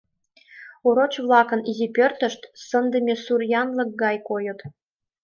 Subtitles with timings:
[0.87, 4.59] Ороч-влакын изи пӧртышт сындыме сур янлык-влак гай койыт.